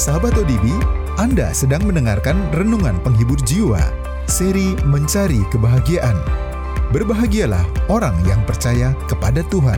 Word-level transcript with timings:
Sahabat 0.00 0.32
ODB, 0.32 0.64
Anda 1.20 1.52
sedang 1.52 1.84
mendengarkan 1.84 2.48
Renungan 2.56 3.04
Penghibur 3.04 3.36
Jiwa, 3.44 3.84
seri 4.24 4.72
Mencari 4.88 5.44
Kebahagiaan. 5.52 6.16
Berbahagialah 6.88 7.60
orang 7.92 8.16
yang 8.24 8.40
percaya 8.48 8.96
kepada 9.12 9.44
Tuhan. 9.52 9.76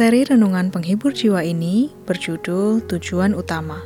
Seri 0.00 0.24
renungan 0.24 0.72
penghibur 0.72 1.12
jiwa 1.12 1.44
ini 1.44 1.92
berjudul 2.08 2.80
Tujuan 2.88 3.36
Utama. 3.36 3.84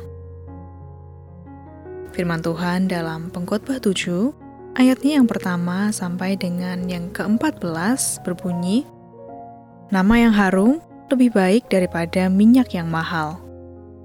Firman 2.15 2.39
Tuhan 2.39 2.87
dalam 2.87 3.27
Pengkhotbah 3.35 3.83
7, 3.83 4.31
ayatnya 4.79 5.19
yang 5.19 5.27
pertama 5.27 5.91
sampai 5.91 6.39
dengan 6.39 6.87
yang 6.87 7.11
ke-14 7.11 8.23
berbunyi, 8.23 8.87
Nama 9.91 10.15
yang 10.15 10.31
harum 10.31 10.79
lebih 11.11 11.35
baik 11.35 11.67
daripada 11.67 12.31
minyak 12.31 12.71
yang 12.71 12.87
mahal, 12.87 13.35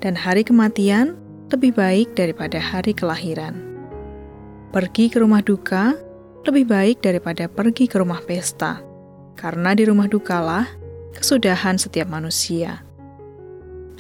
dan 0.03 0.19
hari 0.19 0.43
kematian 0.43 1.15
lebih 1.55 1.79
baik 1.79 2.19
daripada 2.19 2.59
hari 2.59 2.91
kelahiran. 2.91 3.55
Pergi 4.75 5.15
ke 5.15 5.23
rumah 5.23 5.47
duka 5.47 5.95
lebih 6.43 6.67
baik 6.67 7.07
daripada 7.07 7.47
pergi 7.47 7.87
ke 7.87 8.03
rumah 8.03 8.19
pesta, 8.27 8.83
karena 9.39 9.79
di 9.79 9.87
rumah 9.87 10.11
dukalah 10.11 10.80
kesudahan 11.17 11.77
setiap 11.77 12.07
manusia. 12.07 12.83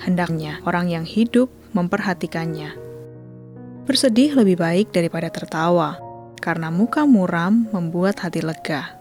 Hendaknya 0.00 0.64
orang 0.64 0.88
yang 0.88 1.04
hidup 1.04 1.52
memperhatikannya. 1.76 2.74
Bersedih 3.84 4.38
lebih 4.38 4.56
baik 4.56 4.94
daripada 4.94 5.28
tertawa, 5.28 5.98
karena 6.38 6.70
muka 6.70 7.04
muram 7.04 7.66
membuat 7.74 8.22
hati 8.22 8.40
lega. 8.40 8.96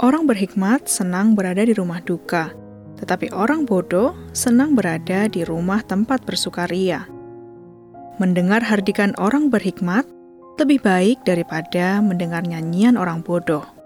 Orang 0.00 0.24
berhikmat 0.24 0.88
senang 0.88 1.36
berada 1.36 1.60
di 1.64 1.74
rumah 1.76 2.00
duka, 2.00 2.52
tetapi 3.00 3.32
orang 3.32 3.64
bodoh 3.64 4.16
senang 4.32 4.76
berada 4.76 5.28
di 5.28 5.44
rumah 5.44 5.84
tempat 5.84 6.24
bersukaria. 6.24 7.04
Mendengar 8.20 8.60
hardikan 8.60 9.16
orang 9.16 9.48
berhikmat 9.48 10.04
lebih 10.60 10.84
baik 10.84 11.24
daripada 11.24 12.04
mendengar 12.04 12.44
nyanyian 12.44 13.00
orang 13.00 13.24
bodoh 13.24 13.79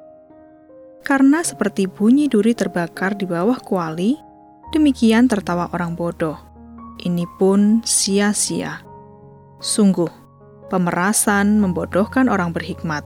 karena 1.04 1.44
seperti 1.44 1.84
bunyi 1.84 2.26
duri 2.32 2.56
terbakar 2.56 3.14
di 3.14 3.28
bawah 3.28 3.60
kuali, 3.60 4.16
demikian 4.72 5.28
tertawa 5.28 5.68
orang 5.76 5.92
bodoh. 5.92 6.40
Ini 7.04 7.28
pun 7.36 7.84
sia-sia. 7.84 8.80
Sungguh, 9.60 10.08
pemerasan 10.72 11.60
membodohkan 11.60 12.32
orang 12.32 12.56
berhikmat, 12.56 13.04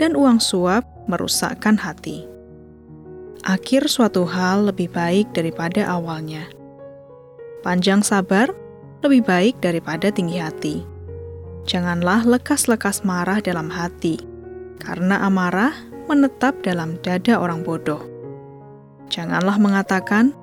dan 0.00 0.16
uang 0.16 0.40
suap 0.40 0.88
merusakkan 1.06 1.76
hati. 1.76 2.24
Akhir 3.44 3.86
suatu 3.86 4.26
hal 4.26 4.72
lebih 4.72 4.90
baik 4.90 5.30
daripada 5.36 5.86
awalnya. 5.86 6.48
Panjang 7.62 8.00
sabar 8.00 8.50
lebih 9.04 9.22
baik 9.22 9.60
daripada 9.60 10.08
tinggi 10.10 10.40
hati. 10.40 10.82
Janganlah 11.68 12.26
lekas-lekas 12.26 13.04
marah 13.06 13.38
dalam 13.42 13.70
hati, 13.70 14.18
karena 14.82 15.22
amarah 15.26 15.74
menetap 16.06 16.62
dalam 16.62 16.98
dada 17.02 17.38
orang 17.38 17.66
bodoh. 17.66 18.00
Janganlah 19.10 19.58
mengatakan, 19.58 20.34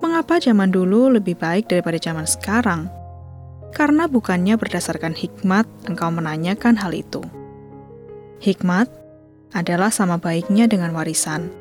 "Mengapa 0.00 0.40
zaman 0.40 0.72
dulu 0.72 1.12
lebih 1.12 1.36
baik 1.36 1.68
daripada 1.68 2.00
zaman 2.00 2.24
sekarang?" 2.24 2.88
Karena 3.70 4.10
bukannya 4.10 4.58
berdasarkan 4.58 5.14
hikmat 5.14 5.68
engkau 5.86 6.10
menanyakan 6.10 6.74
hal 6.76 6.90
itu. 6.92 7.22
Hikmat 8.40 8.88
adalah 9.52 9.92
sama 9.92 10.16
baiknya 10.16 10.66
dengan 10.66 10.90
warisan 10.96 11.52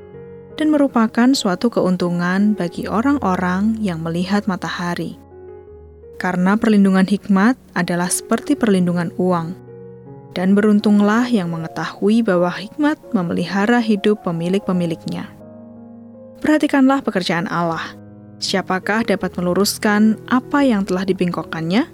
dan 0.58 0.68
merupakan 0.74 1.32
suatu 1.32 1.72
keuntungan 1.72 2.58
bagi 2.58 2.90
orang-orang 2.90 3.80
yang 3.80 4.04
melihat 4.04 4.44
matahari. 4.50 5.16
Karena 6.20 6.60
perlindungan 6.60 7.08
hikmat 7.08 7.56
adalah 7.78 8.12
seperti 8.12 8.60
perlindungan 8.60 9.16
uang 9.16 9.69
dan 10.38 10.54
beruntunglah 10.54 11.26
yang 11.30 11.50
mengetahui 11.50 12.22
bahwa 12.22 12.54
hikmat 12.54 12.98
memelihara 13.14 13.82
hidup 13.82 14.22
pemilik-pemiliknya. 14.26 15.30
Perhatikanlah 16.40 17.04
pekerjaan 17.04 17.50
Allah. 17.50 17.98
Siapakah 18.40 19.04
dapat 19.04 19.36
meluruskan 19.36 20.16
apa 20.32 20.64
yang 20.64 20.88
telah 20.88 21.04
dibengkokkannya? 21.04 21.92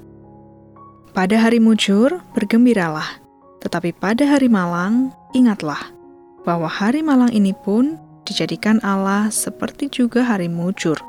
Pada 1.16 1.35
hari 1.41 1.57
mujur, 1.57 2.22
bergembiralah. 2.38 3.24
Tetapi 3.66 3.97
pada 3.97 4.29
hari 4.29 4.45
malang, 4.45 5.09
ingatlah 5.34 5.90
bahwa 6.45 6.69
hari 6.69 7.01
malang 7.01 7.34
ini 7.34 7.56
pun 7.66 7.97
dijadikan 8.29 8.78
Allah 8.85 9.34
seperti 9.34 9.90
juga 9.90 10.22
hari 10.22 10.45
mujur, 10.45 11.01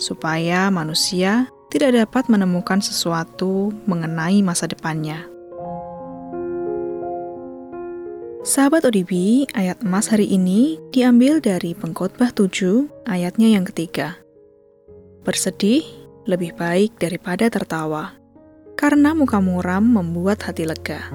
supaya 0.00 0.72
manusia 0.72 1.52
tidak 1.68 2.00
dapat 2.00 2.32
menemukan 2.32 2.80
sesuatu 2.80 3.76
mengenai 3.84 4.40
masa 4.40 4.64
depannya. 4.64 5.37
Sahabat 8.48 8.80
ODB, 8.88 9.44
ayat 9.52 9.84
emas 9.84 10.08
hari 10.08 10.24
ini 10.24 10.80
diambil 10.88 11.36
dari 11.36 11.76
pengkhotbah 11.76 12.32
7 12.32 12.88
ayatnya 13.04 13.52
yang 13.52 13.68
ketiga. 13.68 14.16
Bersedih 15.20 15.84
lebih 16.24 16.56
baik 16.56 16.96
daripada 16.96 17.52
tertawa, 17.52 18.16
karena 18.72 19.12
muka 19.12 19.44
muram 19.44 19.84
membuat 19.84 20.48
hati 20.48 20.64
lega. 20.64 21.12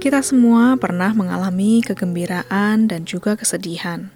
Kita 0.00 0.24
semua 0.24 0.80
pernah 0.80 1.12
mengalami 1.12 1.84
kegembiraan 1.84 2.88
dan 2.88 3.04
juga 3.04 3.36
kesedihan. 3.36 4.08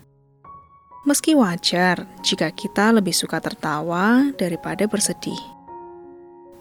Meski 1.05 1.37
wajar 1.37 2.09
jika 2.25 2.49
kita 2.57 2.89
lebih 2.97 3.13
suka 3.13 3.37
tertawa 3.37 4.33
daripada 4.41 4.89
bersedih 4.89 5.60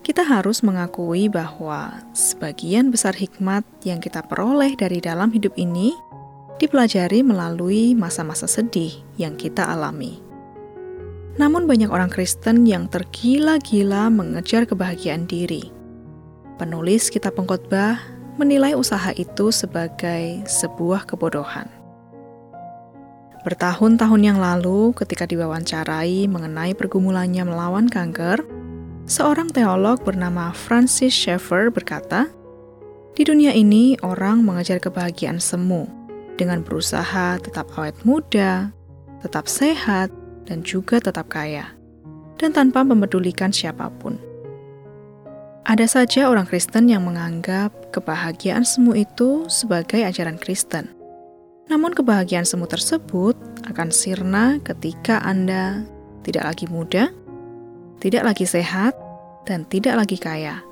kita 0.10 0.26
harus 0.26 0.66
mengakui 0.66 1.30
bahwa 1.30 2.02
sebagian 2.18 2.90
besar 2.90 3.14
hikmat 3.14 3.62
yang 3.86 4.02
kita 4.02 4.26
peroleh 4.26 4.74
dari 4.74 4.98
dalam 4.98 5.30
hidup 5.30 5.54
ini 5.54 5.94
dipelajari 6.58 7.22
melalui 7.22 7.94
masa-masa 7.94 8.50
sedih 8.50 8.90
yang 9.22 9.38
kita 9.38 9.70
alami. 9.70 10.18
Namun, 11.38 11.70
banyak 11.70 11.94
orang 11.94 12.10
Kristen 12.10 12.66
yang 12.66 12.90
tergila-gila 12.90 14.10
mengejar 14.10 14.66
kebahagiaan 14.66 15.30
diri. 15.30 15.70
Penulis 16.58 17.14
Kitab 17.14 17.38
Pengkhotbah 17.38 18.02
menilai 18.42 18.74
usaha 18.74 19.14
itu 19.14 19.54
sebagai 19.54 20.42
sebuah 20.50 21.06
kebodohan. 21.06 21.70
Bertahun-tahun 23.46 24.22
yang 24.26 24.42
lalu, 24.42 24.90
ketika 24.98 25.30
diwawancarai 25.30 26.26
mengenai 26.26 26.74
pergumulannya 26.74 27.46
melawan 27.46 27.86
kanker, 27.86 28.59
Seorang 29.10 29.50
teolog 29.50 30.06
bernama 30.06 30.54
Francis 30.54 31.18
Schaeffer 31.18 31.74
berkata, 31.74 32.30
"Di 33.18 33.26
dunia 33.26 33.50
ini 33.58 33.98
orang 34.06 34.46
mengejar 34.46 34.78
kebahagiaan 34.78 35.42
semu 35.42 35.90
dengan 36.38 36.62
berusaha 36.62 37.42
tetap 37.42 37.74
awet 37.74 37.98
muda, 38.06 38.70
tetap 39.26 39.50
sehat, 39.50 40.14
dan 40.46 40.62
juga 40.62 41.02
tetap 41.02 41.26
kaya, 41.26 41.74
dan 42.38 42.54
tanpa 42.54 42.86
mempedulikan 42.86 43.50
siapa 43.50 43.90
pun." 43.98 44.22
Ada 45.66 45.90
saja 45.90 46.30
orang 46.30 46.46
Kristen 46.46 46.86
yang 46.86 47.10
menganggap 47.10 47.74
kebahagiaan 47.90 48.62
semu 48.62 48.94
itu 48.94 49.50
sebagai 49.50 50.06
ajaran 50.06 50.38
Kristen. 50.38 50.86
Namun 51.66 51.98
kebahagiaan 51.98 52.46
semu 52.46 52.70
tersebut 52.70 53.34
akan 53.66 53.90
sirna 53.90 54.62
ketika 54.62 55.18
Anda 55.26 55.82
tidak 56.22 56.46
lagi 56.54 56.70
muda, 56.70 57.10
tidak 58.00 58.24
lagi 58.32 58.48
sehat, 58.48 58.96
dan 59.44 59.68
tidak 59.68 60.00
lagi 60.00 60.16
kaya, 60.16 60.64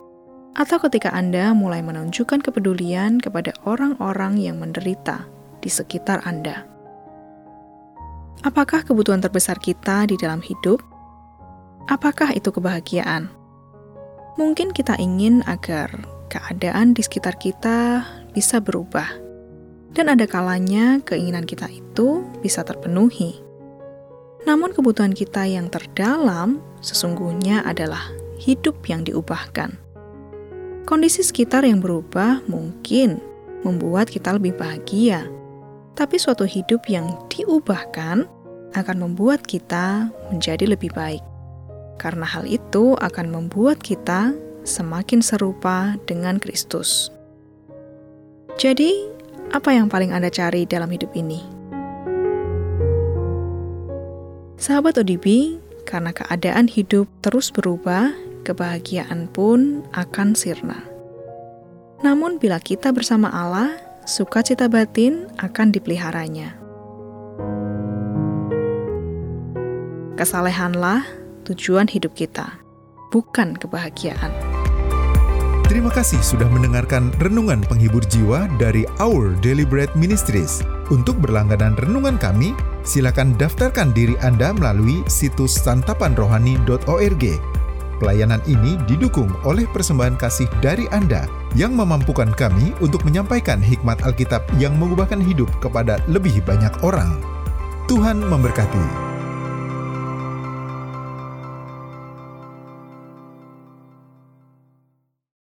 atau 0.56 0.80
ketika 0.88 1.12
Anda 1.12 1.52
mulai 1.52 1.84
menunjukkan 1.84 2.40
kepedulian 2.40 3.20
kepada 3.20 3.52
orang-orang 3.68 4.40
yang 4.40 4.64
menderita 4.64 5.28
di 5.60 5.68
sekitar 5.68 6.24
Anda. 6.24 6.64
Apakah 8.48 8.86
kebutuhan 8.88 9.20
terbesar 9.20 9.60
kita 9.60 10.08
di 10.08 10.16
dalam 10.16 10.40
hidup? 10.40 10.80
Apakah 11.92 12.32
itu 12.32 12.54
kebahagiaan? 12.54 13.28
Mungkin 14.38 14.72
kita 14.72 14.96
ingin 15.02 15.42
agar 15.50 15.90
keadaan 16.30 16.94
di 16.94 17.02
sekitar 17.02 17.36
kita 17.42 18.06
bisa 18.32 18.62
berubah, 18.62 19.10
dan 19.98 20.14
ada 20.14 20.30
kalanya 20.30 21.02
keinginan 21.02 21.44
kita 21.44 21.66
itu 21.74 22.22
bisa 22.46 22.62
terpenuhi. 22.62 23.47
Namun, 24.48 24.72
kebutuhan 24.72 25.12
kita 25.12 25.44
yang 25.44 25.68
terdalam 25.68 26.64
sesungguhnya 26.80 27.68
adalah 27.68 28.08
hidup 28.40 28.80
yang 28.88 29.04
diubahkan. 29.04 29.76
Kondisi 30.88 31.20
sekitar 31.20 31.68
yang 31.68 31.84
berubah 31.84 32.40
mungkin 32.48 33.20
membuat 33.68 34.08
kita 34.08 34.40
lebih 34.40 34.56
bahagia, 34.56 35.28
tapi 36.00 36.16
suatu 36.16 36.48
hidup 36.48 36.88
yang 36.88 37.12
diubahkan 37.28 38.24
akan 38.72 38.98
membuat 38.98 39.44
kita 39.44 40.08
menjadi 40.32 40.64
lebih 40.64 40.96
baik. 40.96 41.20
Karena 42.00 42.24
hal 42.24 42.48
itu 42.48 42.96
akan 43.04 43.28
membuat 43.28 43.84
kita 43.84 44.32
semakin 44.64 45.20
serupa 45.20 46.00
dengan 46.08 46.40
Kristus. 46.40 47.12
Jadi, 48.56 49.12
apa 49.52 49.76
yang 49.76 49.92
paling 49.92 50.16
Anda 50.16 50.32
cari 50.32 50.64
dalam 50.64 50.88
hidup 50.88 51.12
ini? 51.20 51.57
Sahabat 54.58 54.98
ODB, 54.98 55.54
karena 55.86 56.10
keadaan 56.10 56.66
hidup 56.66 57.06
terus 57.22 57.54
berubah, 57.54 58.10
kebahagiaan 58.42 59.30
pun 59.30 59.86
akan 59.94 60.34
sirna. 60.34 60.82
Namun 62.02 62.42
bila 62.42 62.58
kita 62.58 62.90
bersama 62.90 63.30
Allah, 63.30 63.78
sukacita 64.10 64.66
batin 64.66 65.30
akan 65.38 65.70
dipeliharanya. 65.70 66.58
Kesalehanlah 70.18 71.06
tujuan 71.46 71.86
hidup 71.86 72.18
kita, 72.18 72.58
bukan 73.14 73.54
kebahagiaan. 73.62 74.47
Terima 75.68 75.92
kasih 75.92 76.24
sudah 76.24 76.48
mendengarkan 76.48 77.12
renungan 77.20 77.60
penghibur 77.60 78.00
jiwa 78.00 78.48
dari 78.56 78.88
Our 79.04 79.36
Bread 79.68 79.92
Ministries. 80.00 80.64
Untuk 80.88 81.20
berlangganan 81.20 81.76
renungan 81.76 82.16
kami, 82.16 82.56
silakan 82.88 83.36
daftarkan 83.36 83.92
diri 83.92 84.16
Anda 84.24 84.56
melalui 84.56 85.04
situs 85.12 85.60
santapanrohani.org. 85.60 87.24
Pelayanan 88.00 88.40
ini 88.48 88.80
didukung 88.88 89.28
oleh 89.44 89.68
persembahan 89.68 90.16
kasih 90.16 90.48
dari 90.64 90.88
Anda 90.88 91.28
yang 91.60 91.76
memampukan 91.76 92.32
kami 92.32 92.72
untuk 92.80 93.04
menyampaikan 93.04 93.60
hikmat 93.60 94.00
Alkitab 94.08 94.48
yang 94.64 94.72
mengubahkan 94.80 95.20
hidup 95.20 95.52
kepada 95.60 96.00
lebih 96.08 96.40
banyak 96.48 96.72
orang. 96.80 97.20
Tuhan 97.92 98.24
memberkati. 98.24 99.07